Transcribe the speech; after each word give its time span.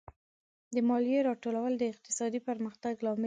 د 0.75 0.77
مالیې 0.87 1.19
راټولول 1.29 1.73
د 1.77 1.83
اقتصادي 1.93 2.39
پرمختګ 2.47 2.93
لامل 3.05 3.17
دی. 3.19 3.19